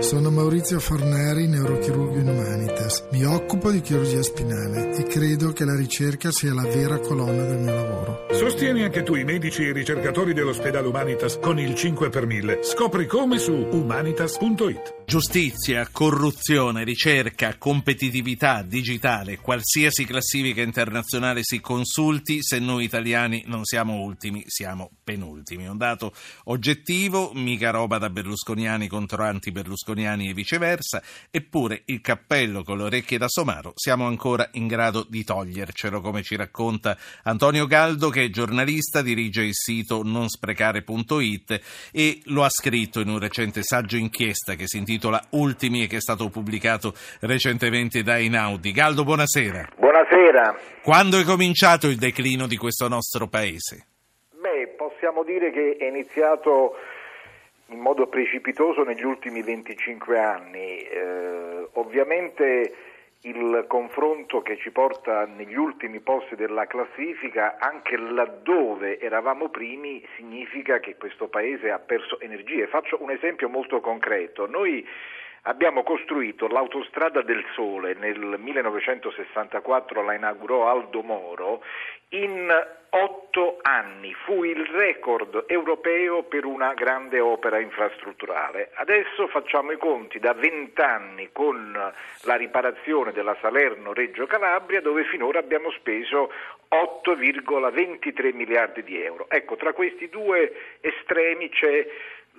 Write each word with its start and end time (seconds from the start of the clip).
Sono 0.00 0.30
Maurizio 0.30 0.78
Forneri, 0.78 1.48
neurochirurgo 1.48 2.18
in 2.18 2.28
Humanitas. 2.28 3.08
Mi 3.10 3.24
occupo 3.24 3.72
di 3.72 3.80
chirurgia 3.80 4.22
spinale 4.22 4.96
e 4.96 5.02
credo 5.02 5.52
che 5.52 5.64
la 5.64 5.74
ricerca 5.74 6.30
sia 6.30 6.54
la 6.54 6.62
vera 6.62 7.00
colonna 7.00 7.42
del 7.42 7.58
mio 7.58 7.74
lavoro. 7.74 8.26
Sostieni 8.30 8.84
anche 8.84 9.02
tu 9.02 9.16
i 9.16 9.24
medici 9.24 9.64
e 9.64 9.70
i 9.70 9.72
ricercatori 9.72 10.34
dell'ospedale 10.34 10.86
Humanitas 10.86 11.40
con 11.40 11.58
il 11.58 11.74
5 11.74 12.10
per 12.10 12.26
1000. 12.26 12.62
Scopri 12.62 13.06
come 13.06 13.38
su 13.38 13.52
humanitas.it. 13.52 14.94
Giustizia, 15.04 15.88
corruzione, 15.90 16.84
ricerca, 16.84 17.56
competitività 17.58 18.62
digitale, 18.62 19.38
qualsiasi 19.38 20.04
classifica 20.04 20.60
internazionale 20.60 21.40
si 21.42 21.60
consulti, 21.60 22.42
se 22.42 22.58
noi 22.60 22.84
italiani 22.84 23.42
non 23.46 23.64
siamo 23.64 24.00
ultimi, 24.00 24.44
siamo 24.46 24.90
penultimi. 25.02 25.66
Un 25.66 25.78
dato 25.78 26.12
oggettivo, 26.44 27.32
mica 27.34 27.70
roba 27.70 27.98
da 27.98 28.10
berlusconiani 28.10 28.86
contro 28.86 29.24
anti-berlusconiani 29.24 29.86
e 30.28 30.34
viceversa, 30.34 31.02
eppure 31.30 31.82
il 31.86 32.00
cappello 32.00 32.62
con 32.62 32.78
le 32.78 32.84
orecchie 32.84 33.18
da 33.18 33.28
somaro 33.28 33.72
siamo 33.74 34.06
ancora 34.06 34.48
in 34.52 34.66
grado 34.66 35.06
di 35.08 35.24
togliercelo, 35.24 36.00
come 36.00 36.22
ci 36.22 36.36
racconta 36.36 36.96
Antonio 37.24 37.66
Galdo, 37.66 38.10
che 38.10 38.24
è 38.24 38.30
giornalista, 38.30 39.02
dirige 39.02 39.42
il 39.42 39.54
sito 39.54 40.02
nonsprecare.it 40.04 41.60
e 41.92 42.20
lo 42.26 42.44
ha 42.44 42.50
scritto 42.50 43.00
in 43.00 43.08
un 43.08 43.18
recente 43.18 43.62
saggio 43.62 43.96
inchiesta 43.96 44.54
che 44.54 44.66
si 44.66 44.76
intitola 44.76 44.96
intitola 44.98 45.22
Ultimi 45.30 45.82
e 45.82 45.86
che 45.86 45.96
è 45.96 46.00
stato 46.00 46.28
pubblicato 46.28 46.92
recentemente 47.20 48.02
da 48.02 48.18
Inaudi. 48.18 48.72
Galdo, 48.72 49.04
buonasera. 49.04 49.68
Buonasera. 49.76 50.56
Quando 50.82 51.18
è 51.18 51.24
cominciato 51.24 51.88
il 51.88 51.96
declino 51.96 52.46
di 52.46 52.56
questo 52.56 52.88
nostro 52.88 53.28
paese? 53.28 53.86
Beh, 54.40 54.74
possiamo 54.76 55.24
dire 55.24 55.50
che 55.50 55.76
è 55.78 55.84
iniziato 55.84 56.74
in 57.68 57.80
modo 57.80 58.06
precipitoso 58.06 58.82
negli 58.82 59.04
ultimi 59.04 59.42
25 59.42 60.18
anni. 60.18 60.78
Eh, 60.78 61.68
ovviamente 61.72 62.74
il 63.22 63.64
confronto 63.66 64.42
che 64.42 64.56
ci 64.56 64.70
porta 64.70 65.26
negli 65.26 65.56
ultimi 65.56 65.98
posti 66.00 66.36
della 66.36 66.66
classifica, 66.66 67.56
anche 67.58 67.96
laddove 67.96 69.00
eravamo 69.00 69.48
primi, 69.48 70.06
significa 70.16 70.78
che 70.78 70.96
questo 70.96 71.26
Paese 71.28 71.70
ha 71.70 71.78
perso 71.78 72.20
energie. 72.20 72.68
Faccio 72.68 73.02
un 73.02 73.10
esempio 73.10 73.48
molto 73.48 73.80
concreto. 73.80 74.46
Noi 74.46 74.86
abbiamo 75.48 75.82
costruito 75.82 76.46
l'autostrada 76.46 77.22
del 77.22 77.44
Sole 77.54 77.94
nel 77.94 78.36
1964, 78.38 80.02
la 80.02 80.14
inaugurò 80.14 80.68
Aldo 80.68 81.02
Moro, 81.02 81.62
in 82.10 82.48
otto 82.90 83.58
anni. 83.62 84.14
Fu 84.24 84.44
il 84.44 84.64
record 84.66 85.44
europeo 85.46 86.22
per 86.24 86.44
una 86.44 86.74
grande 86.74 87.20
opera 87.20 87.58
infrastrutturale. 87.60 88.70
Adesso 88.74 89.26
facciamo 89.28 89.72
i 89.72 89.78
conti 89.78 90.18
da 90.18 90.34
vent'anni 90.34 91.30
con 91.32 91.92
la 92.22 92.34
riparazione 92.36 93.12
della 93.12 93.36
Salerno-Reggio 93.40 94.26
Calabria, 94.26 94.82
dove 94.82 95.04
finora 95.04 95.38
abbiamo 95.38 95.70
speso 95.72 96.30
8,23 96.68 98.34
miliardi 98.34 98.82
di 98.82 99.02
euro. 99.02 99.26
Ecco, 99.30 99.56
tra 99.56 99.72
questi 99.72 100.10
due 100.10 100.78
estremi 100.80 101.48
c'è 101.48 101.86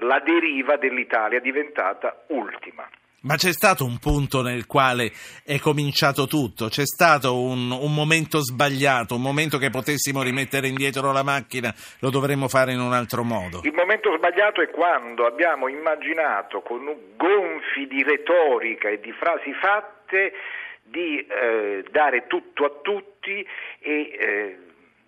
la 0.02 0.20
deriva 0.20 0.78
dell'Italia 0.78 1.40
diventata 1.40 2.24
ultima. 2.28 2.88
Ma 3.22 3.36
c'è 3.36 3.52
stato 3.52 3.84
un 3.84 4.00
punto 4.00 4.42
nel 4.42 4.66
quale 4.66 5.12
è 5.44 5.60
cominciato 5.60 6.26
tutto, 6.26 6.70
c'è 6.70 6.86
stato 6.86 7.42
un, 7.42 7.70
un, 7.70 7.94
momento 7.94 8.40
sbagliato, 8.40 9.16
un 9.16 9.22
momento 9.22 9.58
che 9.58 9.70
potessimo 9.70 10.24
rimettere 10.24 10.68
indietro 10.68 11.12
la 11.12 11.24
macchina, 11.24 11.74
lo 12.00 12.12
dovremmo 12.12 12.48
fare 12.48 12.72
in 12.72 12.80
un 12.80 12.94
altro 12.94 13.24
modo. 13.24 13.60
Il 13.64 13.74
momento 13.74 14.16
sbagliato 14.16 14.62
è 14.62 14.70
quando 14.70 15.26
abbiamo 15.26 15.68
immaginato 15.68 16.62
con 16.62 16.86
gonfi 17.18 17.88
di 17.88 18.04
retorica 18.04 18.88
e 18.88 19.02
di 19.02 19.12
frasi 19.12 19.54
fatte 19.54 20.34
di 20.82 21.20
eh, 21.20 21.84
dare 21.92 22.26
tutto 22.28 22.64
a 22.64 22.72
tutti 22.82 23.46
e 23.80 23.92
eh, 24.18 24.58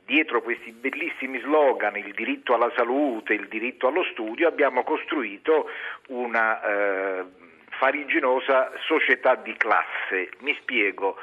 dietro 0.06 0.42
questi 0.42 0.74
bellissimi 0.74 1.40
slogan, 1.40 1.96
il 1.96 2.14
diritto 2.14 2.54
alla 2.54 2.72
salute, 2.76 3.34
il 3.34 3.48
diritto 3.48 3.88
allo 3.88 4.04
studio, 4.12 4.50
abbiamo 4.50 4.84
costruito 4.84 5.70
una 6.08 6.62
eh, 6.62 7.26
fariginosa 7.82 8.72
società 8.86 9.34
di 9.34 9.58
classe. 9.58 10.30
Mi 10.42 10.56
spiego. 10.62 11.18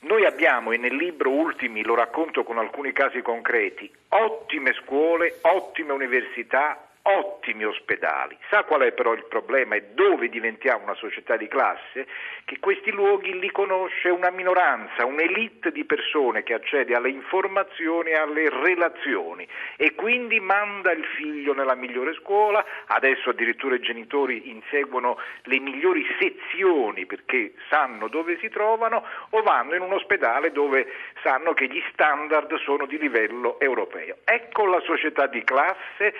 Noi 0.00 0.26
abbiamo, 0.26 0.72
e 0.72 0.76
nel 0.76 0.94
libro 0.94 1.30
Ultimi 1.30 1.82
lo 1.82 1.94
racconto 1.94 2.44
con 2.44 2.58
alcuni 2.58 2.92
casi 2.92 3.22
concreti, 3.22 3.90
ottime 4.10 4.74
scuole, 4.74 5.38
ottime 5.40 5.92
università, 5.92 6.85
ottimi 7.06 7.64
ospedali. 7.64 8.36
Sa 8.50 8.64
qual 8.64 8.82
è 8.82 8.92
però 8.92 9.12
il 9.12 9.26
problema 9.26 9.74
e 9.76 9.90
dove 9.94 10.28
diventiamo 10.28 10.84
una 10.84 10.94
società 10.94 11.36
di 11.36 11.48
classe? 11.48 12.06
Che 12.44 12.58
questi 12.58 12.90
luoghi 12.90 13.38
li 13.38 13.50
conosce 13.50 14.08
una 14.08 14.30
minoranza, 14.30 15.04
un'elite 15.04 15.70
di 15.72 15.84
persone 15.84 16.42
che 16.42 16.54
accede 16.54 16.94
alle 16.94 17.10
informazioni 17.10 18.10
e 18.10 18.16
alle 18.16 18.48
relazioni 18.48 19.46
e 19.76 19.94
quindi 19.94 20.40
manda 20.40 20.92
il 20.92 21.04
figlio 21.16 21.54
nella 21.54 21.74
migliore 21.74 22.14
scuola, 22.14 22.64
adesso 22.86 23.30
addirittura 23.30 23.74
i 23.74 23.80
genitori 23.80 24.50
inseguono 24.50 25.18
le 25.44 25.58
migliori 25.60 26.04
sezioni 26.18 27.06
perché 27.06 27.54
sanno 27.68 28.08
dove 28.08 28.38
si 28.38 28.48
trovano 28.48 29.04
o 29.30 29.42
vanno 29.42 29.74
in 29.74 29.82
un 29.82 29.92
ospedale 29.92 30.50
dove 30.52 30.86
sanno 31.22 31.52
che 31.54 31.66
gli 31.66 31.82
standard 31.92 32.54
sono 32.58 32.86
di 32.86 32.98
livello 32.98 33.58
europeo. 33.60 34.16
Ecco 34.24 34.66
la 34.66 34.80
società 34.80 35.26
di 35.26 35.42
classe 35.44 36.14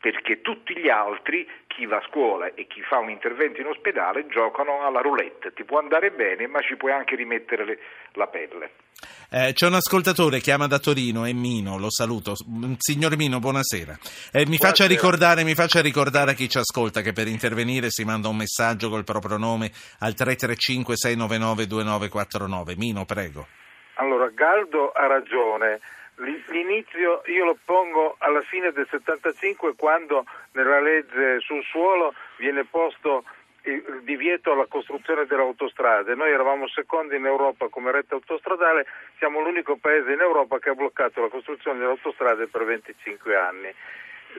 perché 0.00 0.40
tutti 0.40 0.78
gli 0.78 0.88
altri, 0.88 1.46
chi 1.66 1.86
va 1.86 1.96
a 1.96 2.06
scuola 2.08 2.54
e 2.54 2.66
chi 2.66 2.80
fa 2.82 2.98
un 2.98 3.10
intervento 3.10 3.60
in 3.60 3.66
ospedale, 3.66 4.26
giocano 4.28 4.82
alla 4.82 5.00
roulette. 5.00 5.52
Ti 5.52 5.64
può 5.64 5.78
andare 5.78 6.10
bene, 6.10 6.46
ma 6.46 6.60
ci 6.60 6.76
puoi 6.76 6.92
anche 6.92 7.16
rimettere 7.16 7.64
le, 7.64 7.78
la 8.12 8.26
pelle. 8.28 8.70
Eh, 9.30 9.52
c'è 9.52 9.66
un 9.66 9.74
ascoltatore, 9.74 10.40
chiama 10.40 10.66
da 10.66 10.78
Torino, 10.78 11.24
è 11.24 11.32
Mino, 11.32 11.78
lo 11.78 11.90
saluto. 11.90 12.34
Signor 12.78 13.16
Mino, 13.16 13.40
buonasera. 13.40 13.92
Eh, 14.32 14.46
mi, 14.46 14.56
buonasera. 14.56 14.68
Faccia 14.68 14.86
ricordare, 14.86 15.44
mi, 15.44 15.54
Faccia 15.54 15.80
ricordare, 15.80 16.30
a 16.30 16.34
chi 16.34 16.48
ci 16.48 16.58
ascolta 16.58 17.02
che 17.02 17.12
per 17.12 17.26
intervenire 17.26 17.90
si 17.90 18.04
manda 18.04 18.28
un 18.28 18.36
messaggio 18.36 18.88
col 18.88 19.04
proprio 19.04 19.36
nome 19.36 19.70
al 19.98 20.14
335 20.14 20.96
699 20.96 21.66
2949. 21.66 22.74
Mino, 22.76 23.04
prego. 23.04 23.46
Allora, 23.94 24.28
Galdo 24.28 24.90
ha 24.92 25.06
ragione 25.06 25.80
L'inizio 26.20 27.22
io 27.26 27.44
lo 27.44 27.56
pongo 27.64 28.16
alla 28.18 28.42
fine 28.42 28.72
del 28.72 28.88
75 28.90 29.74
quando 29.76 30.24
nella 30.52 30.80
legge 30.80 31.38
sul 31.40 31.62
suolo 31.62 32.12
viene 32.38 32.64
posto 32.64 33.24
il 33.62 34.00
divieto 34.02 34.52
alla 34.52 34.66
costruzione 34.66 35.26
delle 35.26 35.42
autostrade. 35.42 36.14
Noi 36.14 36.32
eravamo 36.32 36.66
secondi 36.68 37.16
in 37.16 37.26
Europa 37.26 37.68
come 37.68 37.92
rete 37.92 38.14
autostradale, 38.14 38.86
siamo 39.18 39.40
l'unico 39.40 39.76
paese 39.76 40.12
in 40.12 40.20
Europa 40.20 40.58
che 40.58 40.70
ha 40.70 40.74
bloccato 40.74 41.20
la 41.20 41.28
costruzione 41.28 41.78
delle 41.78 41.90
autostrade 41.90 42.46
per 42.48 42.64
25 42.64 43.36
anni. 43.36 43.72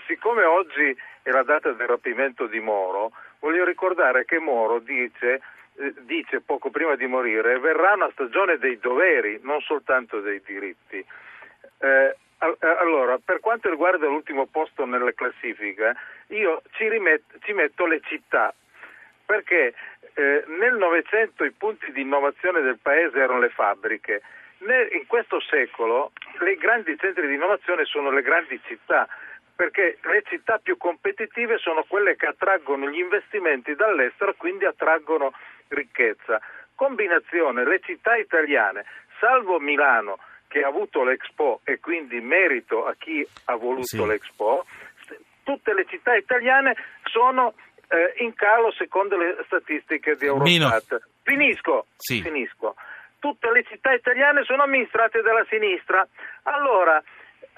Siccome 0.05 0.43
oggi 0.43 0.95
è 1.21 1.29
la 1.29 1.43
data 1.43 1.71
del 1.71 1.87
rapimento 1.87 2.47
di 2.47 2.59
Moro, 2.59 3.11
voglio 3.39 3.63
ricordare 3.63 4.25
che 4.25 4.39
Moro 4.39 4.79
dice, 4.79 5.41
eh, 5.75 5.93
dice 6.01 6.41
poco 6.41 6.69
prima 6.69 6.95
di 6.95 7.07
morire 7.07 7.59
verrà 7.59 7.93
una 7.93 8.09
stagione 8.11 8.57
dei 8.57 8.79
doveri, 8.79 9.39
non 9.43 9.61
soltanto 9.61 10.19
dei 10.19 10.41
diritti. 10.45 11.05
Eh, 11.79 12.15
eh, 12.41 12.67
allora, 12.79 13.17
per 13.23 13.39
quanto 13.39 13.69
riguarda 13.69 14.05
l'ultimo 14.05 14.45
posto 14.45 14.85
nelle 14.85 15.13
classifiche, 15.13 15.95
io 16.27 16.61
ci, 16.71 16.87
rimetto, 16.87 17.37
ci 17.41 17.53
metto 17.53 17.85
le 17.85 17.99
città, 18.01 18.53
perché 19.25 19.73
eh, 20.13 20.43
nel 20.47 20.75
Novecento 20.75 21.43
i 21.43 21.51
punti 21.51 21.91
di 21.91 22.01
innovazione 22.01 22.61
del 22.61 22.79
paese 22.81 23.19
erano 23.19 23.39
le 23.39 23.49
fabbriche. 23.49 24.21
Nel, 24.59 24.91
in 24.93 25.05
questo 25.07 25.39
secolo 25.39 26.11
i 26.45 26.55
grandi 26.55 26.97
centri 26.97 27.27
di 27.27 27.35
innovazione 27.35 27.85
sono 27.85 28.09
le 28.11 28.21
grandi 28.21 28.59
città, 28.65 29.07
perché 29.55 29.97
le 30.01 30.23
città 30.25 30.57
più 30.57 30.77
competitive 30.77 31.57
sono 31.57 31.83
quelle 31.87 32.15
che 32.15 32.27
attraggono 32.27 32.89
gli 32.89 32.99
investimenti 32.99 33.75
dall'estero 33.75 34.31
e 34.31 34.35
quindi 34.37 34.65
attraggono 34.65 35.33
ricchezza. 35.67 36.41
Combinazione, 36.75 37.65
le 37.65 37.81
città 37.81 38.15
italiane, 38.15 38.85
salvo 39.19 39.59
Milano, 39.59 40.17
che 40.49 40.63
ha 40.63 40.67
avuto 40.67 41.03
l'Expo 41.03 41.61
e 41.63 41.79
quindi 41.79 42.19
merito 42.19 42.85
a 42.85 42.95
chi 42.97 43.25
ha 43.45 43.55
voluto 43.55 43.85
sì. 43.85 44.05
l'Expo, 44.05 44.65
tutte 45.43 45.73
le 45.73 45.85
città 45.87 46.15
italiane 46.15 46.75
sono 47.03 47.53
eh, 47.87 48.23
in 48.23 48.33
calo 48.33 48.71
secondo 48.73 49.15
le 49.15 49.37
statistiche 49.45 50.15
di 50.15 50.25
Eurostat. 50.25 50.99
Finisco, 51.23 51.85
sì. 51.95 52.21
finisco. 52.21 52.75
Tutte 53.19 53.51
le 53.51 53.63
città 53.63 53.93
italiane 53.93 54.43
sono 54.43 54.63
amministrate 54.63 55.21
dalla 55.21 55.45
sinistra. 55.49 56.07
Allora, 56.43 57.01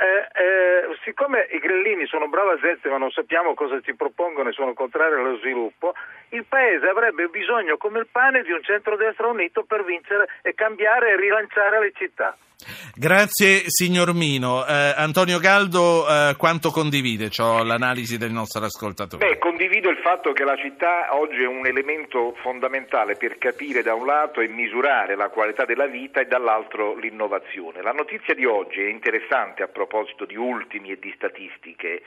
eh, 0.01 0.27
eh, 0.33 0.97
siccome 1.03 1.47
i 1.51 1.59
grillini 1.59 2.07
sono 2.07 2.27
brava 2.27 2.57
gente 2.57 2.89
ma 2.89 2.97
non 2.97 3.11
sappiamo 3.11 3.53
cosa 3.53 3.79
ci 3.81 3.93
propongono 3.93 4.49
e 4.49 4.53
sono 4.53 4.73
contrari 4.73 5.15
allo 5.15 5.37
sviluppo, 5.37 5.93
il 6.29 6.45
Paese 6.45 6.87
avrebbe 6.87 7.27
bisogno 7.27 7.77
come 7.77 7.99
il 7.99 8.07
pane 8.11 8.41
di 8.41 8.51
un 8.51 8.63
centrodestra 8.63 9.27
unito 9.27 9.63
per 9.63 9.85
vincere 9.85 10.27
e 10.41 10.53
cambiare 10.55 11.11
e 11.11 11.15
rilanciare 11.17 11.79
le 11.79 11.91
città. 11.95 12.35
Grazie 12.95 13.63
signor 13.67 14.13
Mino. 14.13 14.65
Eh, 14.65 14.93
Antonio 14.95 15.39
Galdo, 15.39 16.07
eh, 16.07 16.35
quanto 16.37 16.71
condivide 16.71 17.29
ciò, 17.29 17.63
l'analisi 17.63 18.17
del 18.17 18.31
nostro 18.31 18.63
ascoltatore? 18.65 19.25
Beh, 19.25 19.37
condivido 19.37 19.89
il 19.89 19.97
fatto 19.97 20.31
che 20.33 20.43
la 20.43 20.55
città 20.55 21.15
oggi 21.15 21.41
è 21.41 21.47
un 21.47 21.65
elemento 21.65 22.35
fondamentale 22.41 23.15
per 23.15 23.37
capire 23.37 23.81
da 23.81 23.93
un 23.93 24.05
lato 24.05 24.41
e 24.41 24.47
misurare 24.47 25.15
la 25.15 25.29
qualità 25.29 25.65
della 25.65 25.87
vita 25.87 26.21
e 26.21 26.25
dall'altro 26.25 26.95
l'innovazione. 26.95 27.81
La 27.81 27.91
notizia 27.91 28.33
di 28.33 28.45
oggi 28.45 28.81
è 28.81 28.89
interessante 28.89 29.63
a 29.63 29.67
proposito 29.67 30.25
di 30.25 30.35
ultimi 30.35 30.91
e 30.91 30.99
di 30.99 31.11
statistiche. 31.15 32.01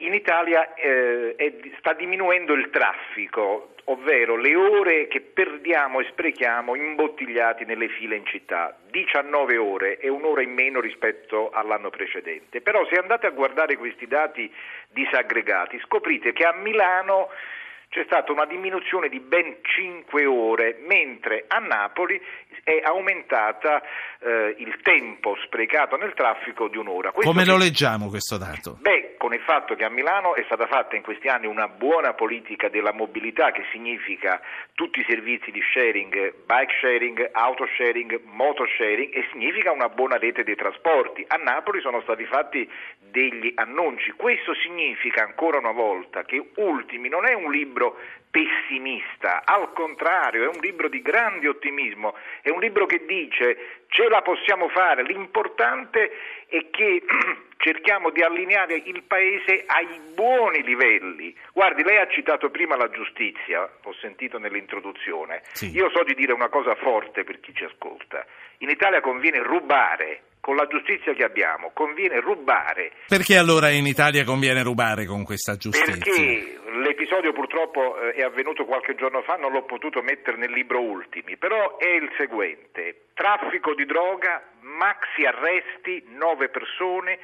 In 0.00 0.14
Italia 0.14 0.74
eh, 0.74 1.34
è, 1.34 1.52
sta 1.78 1.92
diminuendo 1.92 2.52
il 2.52 2.70
traffico, 2.70 3.74
ovvero 3.84 4.36
le 4.36 4.54
ore 4.54 5.08
che 5.08 5.20
perdiamo 5.20 5.98
e 5.98 6.06
sprechiamo 6.10 6.76
imbottigliati 6.76 7.64
nelle 7.64 7.88
file 7.88 8.14
in 8.14 8.24
città. 8.24 8.76
19 8.90 9.56
ore 9.56 9.96
è 9.96 10.06
un'ora 10.06 10.42
in 10.42 10.52
meno 10.52 10.80
rispetto 10.80 11.50
all'anno 11.50 11.90
precedente. 11.90 12.60
Però 12.60 12.86
se 12.86 12.94
andate 12.94 13.26
a 13.26 13.30
guardare 13.30 13.76
questi 13.76 14.06
dati 14.06 14.48
disaggregati 14.90 15.80
scoprite 15.80 16.32
che 16.32 16.44
a 16.44 16.52
Milano 16.52 17.30
c'è 17.88 18.04
stata 18.04 18.32
una 18.32 18.44
diminuzione 18.44 19.08
di 19.08 19.18
ben 19.18 19.56
5 19.62 20.26
ore, 20.26 20.78
mentre 20.86 21.44
a 21.48 21.58
Napoli 21.58 22.20
è 22.62 22.82
aumentata 22.84 23.82
eh, 24.20 24.54
il 24.58 24.76
tempo 24.82 25.36
sprecato 25.44 25.96
nel 25.96 26.12
traffico 26.12 26.68
di 26.68 26.76
un'ora. 26.76 27.12
Questo 27.12 27.30
Come 27.30 27.46
lo 27.46 27.56
leggiamo 27.56 28.08
questo 28.08 28.36
dato? 28.36 28.76
Beh, 28.80 29.14
con 29.16 29.32
il 29.32 29.40
fatto 29.40 29.74
che 29.74 29.84
a 29.84 29.88
Milano 29.88 30.34
è 30.34 30.42
stata 30.44 30.66
fatta 30.66 30.96
in 30.96 31.02
questi 31.02 31.28
anni 31.28 31.46
una 31.46 31.68
buona 31.68 32.12
politica 32.12 32.68
della 32.68 32.92
mobilità, 32.92 33.52
che 33.52 33.64
significa 33.72 34.40
tutti 34.74 35.00
i 35.00 35.06
servizi 35.08 35.50
di 35.50 35.62
sharing, 35.72 36.34
bike 36.44 36.74
sharing, 36.80 37.30
auto 37.32 37.66
sharing, 37.76 38.20
moto 38.24 38.66
sharing 38.76 39.14
e 39.14 39.26
significa 39.32 39.72
una 39.72 39.88
buona 39.88 40.18
rete 40.18 40.44
dei 40.44 40.56
trasporti. 40.56 41.24
A 41.26 41.36
Napoli 41.36 41.80
sono 41.80 42.02
stati 42.02 42.26
fatti 42.26 42.70
degli 43.10 43.52
annunci. 43.54 44.12
Questo 44.12 44.54
significa 44.54 45.22
ancora 45.22 45.58
una 45.58 45.72
volta 45.72 46.24
che 46.24 46.50
Ultimi 46.56 47.08
non 47.08 47.26
è 47.26 47.34
un 47.34 47.50
libro 47.50 47.96
pessimista, 48.30 49.42
al 49.44 49.72
contrario 49.72 50.44
è 50.44 50.46
un 50.46 50.60
libro 50.60 50.88
di 50.88 51.00
grande 51.00 51.48
ottimismo, 51.48 52.14
è 52.42 52.50
un 52.50 52.60
libro 52.60 52.86
che 52.86 53.04
dice 53.06 53.84
ce 53.88 54.08
la 54.08 54.22
possiamo 54.22 54.68
fare, 54.68 55.02
l'importante 55.02 56.10
è 56.46 56.68
che 56.70 57.02
cerchiamo 57.56 58.10
di 58.10 58.22
allineare 58.22 58.74
il 58.74 59.02
Paese 59.02 59.64
ai 59.66 59.98
buoni 60.14 60.62
livelli. 60.62 61.34
Guardi, 61.52 61.82
lei 61.82 61.98
ha 61.98 62.06
citato 62.08 62.50
prima 62.50 62.76
la 62.76 62.90
giustizia, 62.90 63.68
ho 63.82 63.92
sentito 63.94 64.38
nell'introduzione, 64.38 65.42
sì. 65.52 65.70
io 65.70 65.90
so 65.90 66.04
di 66.04 66.14
dire 66.14 66.32
una 66.32 66.48
cosa 66.48 66.74
forte 66.74 67.24
per 67.24 67.40
chi 67.40 67.54
ci 67.54 67.64
ascolta, 67.64 68.24
in 68.58 68.68
Italia 68.68 69.00
conviene 69.00 69.42
rubare 69.42 70.22
con 70.40 70.56
la 70.56 70.66
giustizia 70.66 71.12
che 71.14 71.24
abbiamo, 71.24 71.70
conviene 71.72 72.20
rubare. 72.20 72.92
Perché 73.06 73.36
allora 73.36 73.70
in 73.70 73.86
Italia 73.86 74.24
conviene 74.24 74.62
rubare 74.62 75.04
con 75.04 75.24
questa 75.24 75.56
giustizia? 75.56 75.92
Perché 75.92 76.58
l'episodio 76.82 77.32
purtroppo 77.32 77.98
eh, 77.98 78.12
è 78.12 78.22
avvenuto 78.22 78.64
qualche 78.64 78.94
giorno 78.94 79.22
fa, 79.22 79.36
non 79.36 79.52
l'ho 79.52 79.64
potuto 79.64 80.02
mettere 80.02 80.36
nel 80.36 80.52
libro 80.52 80.80
Ultimi, 80.80 81.36
però 81.36 81.76
è 81.78 81.88
il 81.88 82.10
seguente. 82.16 83.06
Traffico 83.14 83.74
di 83.74 83.84
droga, 83.84 84.42
maxi 84.60 85.24
arresti, 85.24 86.04
nove 86.16 86.48
persone, 86.48 87.18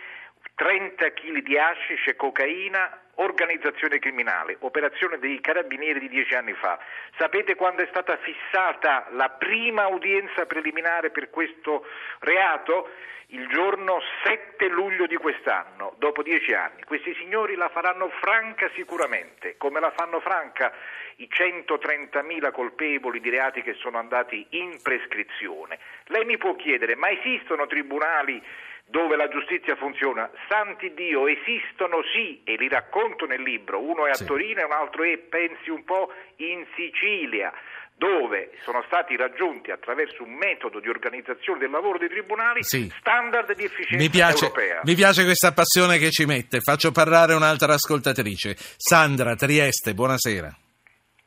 30 0.54 1.12
kg 1.12 1.42
di 1.42 1.58
hashish 1.58 2.06
e 2.06 2.16
cocaina, 2.16 3.00
organizzazione 3.16 3.98
criminale, 3.98 4.56
operazione 4.60 5.18
dei 5.18 5.40
carabinieri 5.40 6.00
di 6.00 6.08
dieci 6.08 6.34
anni 6.34 6.52
fa. 6.54 6.78
Sapete 7.18 7.54
quando 7.54 7.82
è 7.82 7.86
stata 7.88 8.16
fissata 8.18 9.06
la 9.10 9.30
prima 9.30 9.86
udienza 9.88 10.46
preliminare 10.46 11.10
per 11.10 11.30
questo 11.30 11.86
reato? 12.20 12.88
Il 13.28 13.48
giorno 13.48 14.00
7 14.22 14.68
luglio 14.68 15.06
di 15.06 15.16
quest'anno, 15.16 15.94
dopo 15.98 16.22
dieci 16.22 16.52
anni. 16.52 16.82
Questi 16.84 17.14
signori 17.14 17.56
la 17.56 17.68
faranno 17.70 18.08
franca 18.20 18.70
sicuramente, 18.74 19.56
come 19.56 19.80
la 19.80 19.90
fanno 19.96 20.20
franca 20.20 20.72
i 21.16 21.28
130.000 21.28 22.52
colpevoli 22.52 23.20
di 23.20 23.30
reati 23.30 23.62
che 23.62 23.74
sono 23.74 23.98
andati 23.98 24.46
in 24.50 24.78
prescrizione. 24.82 25.78
Lei 26.06 26.24
mi 26.26 26.36
può 26.36 26.54
chiedere, 26.54 26.94
ma 26.96 27.10
esistono 27.10 27.66
tribunali 27.66 28.42
dove 28.86 29.16
la 29.16 29.28
giustizia 29.28 29.76
funziona. 29.76 30.30
Santi 30.48 30.92
Dio, 30.94 31.26
esistono 31.26 32.02
sì, 32.14 32.42
e 32.44 32.56
li 32.56 32.68
racconto 32.68 33.26
nel 33.26 33.42
libro, 33.42 33.80
uno 33.80 34.06
è 34.06 34.10
a 34.10 34.14
sì. 34.14 34.24
Torino 34.24 34.60
e 34.60 34.64
un 34.64 34.72
altro 34.72 35.04
è, 35.04 35.16
pensi 35.18 35.70
un 35.70 35.84
po', 35.84 36.12
in 36.36 36.64
Sicilia 36.76 37.52
dove 37.96 38.50
sono 38.64 38.82
stati 38.86 39.16
raggiunti 39.16 39.70
attraverso 39.70 40.24
un 40.24 40.32
metodo 40.32 40.80
di 40.80 40.88
organizzazione 40.88 41.60
del 41.60 41.70
lavoro 41.70 41.96
dei 41.96 42.08
tribunali 42.08 42.62
sì. 42.64 42.90
standard 42.98 43.54
di 43.54 43.64
efficienza 43.64 44.02
mi 44.02 44.10
piace, 44.10 44.46
europea. 44.46 44.80
Mi 44.82 44.94
piace 44.94 45.24
questa 45.24 45.52
passione 45.52 45.98
che 45.98 46.10
ci 46.10 46.24
mette. 46.24 46.60
Faccio 46.60 46.90
parlare 46.90 47.34
un'altra 47.34 47.74
ascoltatrice. 47.74 48.56
Sandra 48.76 49.36
Trieste, 49.36 49.94
buonasera. 49.94 50.50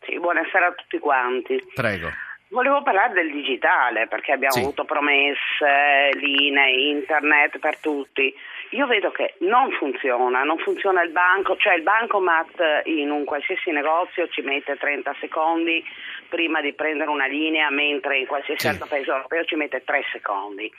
Sì, 0.06 0.20
buonasera 0.20 0.68
a 0.68 0.72
tutti 0.74 1.00
quanti. 1.00 1.64
Prego. 1.74 2.10
Volevo 2.50 2.82
parlare 2.82 3.14
del 3.14 3.32
digitale 3.32 4.08
perché 4.08 4.32
abbiamo 4.32 4.54
sì. 4.54 4.62
avuto 4.62 4.86
promesse, 4.86 6.12
linee, 6.14 6.90
internet 6.92 7.60
per 7.60 7.78
tutti. 7.80 8.34
Io 8.72 8.88
vedo 8.88 9.12
che 9.12 9.36
non 9.40 9.70
funziona, 9.72 10.44
non 10.44 10.58
funziona 10.58 11.02
il 11.02 11.12
banco, 11.12 11.58
cioè 11.58 11.76
il 11.76 11.82
bancomat 11.84 12.84
in 12.86 13.12
un 13.12 13.26
qualsiasi 13.26 13.72
negozio 13.72 14.30
ci 14.30 14.42
mette 14.42 14.78
30 14.78 15.16
secondi 15.20 15.84
prima 16.30 16.62
di 16.62 16.74
prendere 16.74 17.10
una 17.10 17.28
linea, 17.28 17.70
mentre 17.70 18.20
in 18.20 18.28
qualsiasi 18.28 18.62
sì. 18.62 18.68
altro 18.68 18.88
paese 18.88 19.12
europeo 19.12 19.44
ci 19.44 19.56
mette 19.56 19.84
3 19.84 20.06
secondi. 20.14 20.72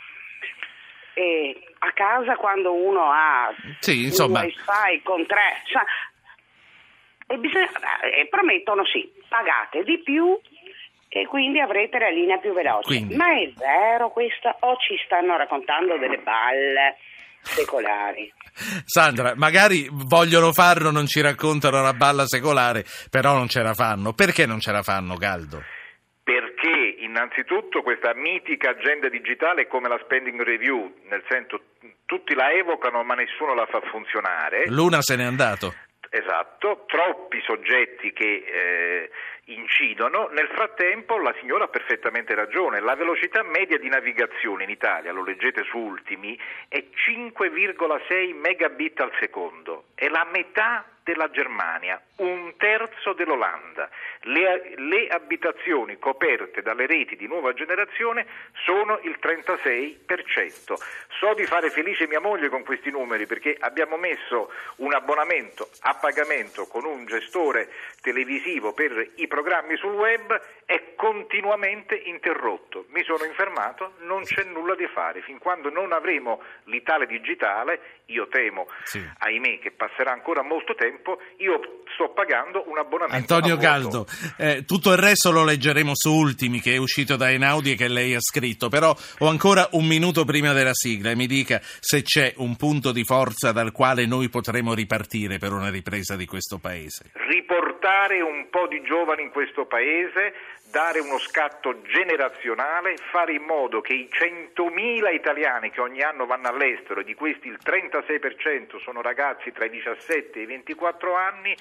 E 1.13 1.61
a 1.81 1.93
casa 1.93 2.37
quando 2.37 2.73
uno 2.73 3.11
ha 3.11 3.53
sì, 3.81 4.05
insomma... 4.05 4.41
un 4.41 4.47
wifi 4.47 5.03
con 5.03 5.27
tre, 5.27 5.63
cioè, 5.65 5.83
e, 7.27 7.37
bisogna, 7.37 7.69
e 8.01 8.27
promettono 8.29 8.87
sì, 8.87 9.13
pagate 9.29 9.83
di 9.83 9.99
più 9.99 10.39
e 11.09 11.27
quindi 11.27 11.61
avrete 11.61 11.99
la 11.99 12.11
linea 12.11 12.39
più 12.39 12.53
veloce. 12.53 12.87
Quindi. 12.87 13.17
Ma 13.17 13.33
è 13.35 13.51
vero 13.57 14.11
questo 14.11 14.55
o 14.61 14.77
ci 14.77 14.97
stanno 15.05 15.37
raccontando 15.37 15.97
delle 15.97 16.19
balle 16.19 16.97
secolari? 17.41 18.33
Sandra, 18.85 19.35
magari 19.37 19.89
vogliono 19.91 20.53
farlo, 20.53 20.91
non 20.91 21.07
ci 21.07 21.21
raccontano 21.21 21.81
una 21.81 21.95
balla 21.95 22.27
secolare, 22.27 22.85
però 23.11 23.35
non 23.35 23.49
ce 23.49 23.63
la 23.63 23.75
fanno. 23.75 24.13
Perché 24.13 24.47
non 24.47 24.61
ce 24.61 24.73
la 24.73 24.83
fanno, 24.83 25.15
Galdo? 25.15 25.63
Perché 26.23 26.97
innanzitutto 26.99 27.83
questa 27.83 28.13
mitica 28.15 28.71
agenda 28.71 29.09
digitale 29.09 29.63
è 29.63 29.67
come 29.67 29.89
la 29.89 29.99
spending 30.05 30.43
review, 30.43 30.93
nel 31.09 31.25
senso 31.29 31.63
tutti 32.05 32.35
la 32.35 32.51
evocano 32.51 33.03
ma 33.03 33.15
nessuno 33.15 33.55
la 33.55 33.67
fa 33.67 33.81
funzionare. 33.91 34.65
Luna 34.67 35.01
se 35.01 35.17
n'è 35.17 35.25
andato. 35.25 35.73
Esatto, 36.11 36.85
troppi 36.87 37.41
soggetti 37.45 38.13
che 38.13 38.45
eh, 38.45 39.11
incidono. 39.49 40.29
Nel 40.33 40.49
frattempo 40.49 41.19
la 41.19 41.35
signora 41.41 41.65
ha 41.65 41.69
perfettamente 41.69 42.35
ragione, 42.35 42.81
la 42.81 42.95
velocità 42.95 43.43
media 43.43 43.79
di 43.79 43.89
navigazione 43.89 44.65
in 44.65 44.71
Italia, 44.71 45.13
lo 45.13 45.23
leggete 45.23 45.65
su 45.65 45.79
Ultimi, 45.79 46.39
è 46.69 46.85
5,6 46.95 48.35
megabit 48.35 49.01
al 49.01 49.13
secondo, 49.19 49.85
è 49.95 50.09
la 50.09 50.27
metà 50.31 50.85
della 51.09 51.31
Germania, 51.31 51.99
un 52.17 52.53
terzo 52.59 53.15
dell'Olanda. 53.15 53.89
Le, 54.25 54.75
le, 54.77 55.07
abitazioni 55.09 55.99
coperte 55.99 56.61
dalle 56.61 56.87
reti 56.87 57.17
di 57.17 57.27
nuova 57.27 57.55
generazione 57.55 58.27
sono 58.67 58.99
il 59.05 59.17
36%. 59.19 60.75
So 61.19 61.33
di 61.33 61.47
fare 61.47 61.71
felice 61.71 62.07
mia 62.07 62.21
moglie 62.21 62.51
con 62.51 62.63
questi 62.63 62.91
numeri 62.91 63.25
perché 63.25 63.57
abbiamo 63.59 63.97
messo 63.97 64.53
un 64.77 64.93
abbonamento 64.93 65.71
a 65.81 65.95
pagamento 65.95 66.67
con 66.67 66.85
un 66.85 67.07
gestore 67.07 67.71
televisivo 68.03 68.75
per 68.75 69.13
i 69.15 69.27
programmi 69.39 69.77
sul 69.77 69.95
web 69.95 70.41
è 70.65 70.95
continuamente 70.97 71.95
interrotto. 71.95 72.87
Mi 72.91 73.05
sono 73.05 73.25
infermato, 73.25 73.93
non 74.01 74.25
c'è 74.25 74.43
nulla 74.43 74.75
da 74.75 74.89
fare. 74.93 75.23
Fin 75.23 75.39
quando 75.39 75.71
non 75.71 75.93
avremo 75.93 76.43
l'Italia 76.65 77.07
digitale, 77.07 78.03
io 78.07 78.27
temo, 78.27 78.67
sì. 78.83 79.01
ahimè, 79.19 79.61
che 79.61 79.71
passerà 79.71 80.11
ancora 80.11 80.43
molto 80.43 80.75
tempo, 80.75 81.21
io 81.39 81.85
sto 81.95 82.11
pagando 82.11 82.65
un 82.67 82.79
abbonamento. 82.79 83.35
Antonio 83.35 83.57
Galdo, 83.57 84.07
eh, 84.37 84.65
tutto 84.67 84.91
il 84.91 84.99
resto 84.99 85.31
lo 85.31 85.45
leggeremo 85.45 85.93
su 85.95 86.13
Ultimi, 86.13 86.61
che 86.61 86.75
è 86.75 86.77
uscito 86.77 87.15
da 87.15 87.31
Einaudi 87.31 87.73
e 87.73 87.77
che 87.77 87.87
lei 87.87 88.15
ha 88.15 88.21
scritto, 88.21 88.69
però 88.69 88.95
ho 89.21 89.29
ancora 89.29 89.69
un 89.73 89.87
minuto 89.87 90.25
prima 90.25 90.53
della 90.53 90.75
sigla 90.75 91.11
e 91.11 91.17
mi 91.17 91.27
dica 91.27 91.61
se 91.63 92.03
c'è 92.03 92.35
un 92.39 92.57
punto 92.57 92.91
di 92.91 93.05
forza 93.05 93.53
dal 93.53 93.71
quale 93.71 94.05
noi 94.05 94.29
potremo 94.29 94.75
ripartire 94.75 95.39
per 95.39 95.53
una 95.53 95.71
ripresa 95.71 96.17
di 96.17 96.27
questo 96.27 96.59
Paese. 96.59 97.13
Riportare 97.13 97.78
un 98.21 98.49
po' 98.51 98.67
di 98.67 98.83
giovani 98.83 99.23
in 99.23 99.31
questo 99.31 99.65
Paese, 99.65 100.35
dare 100.71 101.01
uno 101.01 101.19
scatto 101.19 101.81
generazionale, 101.83 102.97
fare 103.11 103.33
in 103.33 103.43
modo 103.43 103.81
che 103.81 103.95
i 103.95 104.09
100.000 104.13 105.15
italiani 105.15 105.71
che 105.71 105.81
ogni 105.81 106.03
anno 106.03 106.27
vanno 106.27 106.49
all'estero, 106.49 107.01
e 107.01 107.05
di 107.05 107.15
questi 107.15 107.49
il 107.49 107.59
36% 107.65 108.79
sono 108.79 109.01
ragazzi 109.01 109.53
tra 109.53 109.65
i 109.65 109.71
17 109.71 110.39
e 110.39 110.43
i 110.43 110.47
24 110.47 111.15
anni, 111.15 111.57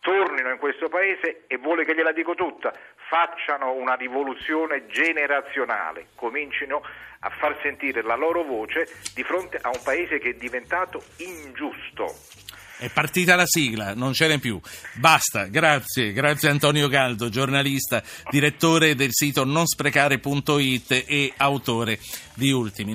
tornino 0.00 0.50
in 0.50 0.58
questo 0.58 0.88
paese 0.88 1.44
e 1.46 1.56
vuole 1.56 1.84
che 1.84 1.94
gliela 1.94 2.12
dico 2.12 2.34
tutta, 2.34 2.72
facciano 3.08 3.72
una 3.72 3.94
rivoluzione 3.94 4.86
generazionale, 4.88 6.08
comincino 6.16 6.82
a 7.20 7.30
far 7.30 7.58
sentire 7.62 8.02
la 8.02 8.16
loro 8.16 8.42
voce 8.42 8.86
di 9.14 9.22
fronte 9.22 9.58
a 9.60 9.68
un 9.68 9.80
paese 9.82 10.18
che 10.18 10.30
è 10.30 10.34
diventato 10.34 11.02
ingiusto. 11.18 12.12
È 12.82 12.90
partita 12.90 13.36
la 13.36 13.44
sigla, 13.46 13.94
non 13.94 14.12
ce 14.12 14.26
n'è 14.26 14.38
più. 14.38 14.60
Basta, 14.94 15.44
grazie, 15.44 16.12
grazie 16.12 16.48
Antonio 16.48 16.88
Galdo, 16.88 17.28
giornalista, 17.28 18.02
direttore 18.28 18.96
del 18.96 19.10
sito 19.12 19.44
nonsprecare.it 19.44 21.04
e 21.06 21.32
autore 21.36 22.00
di 22.34 22.50
Ultimi. 22.50 22.92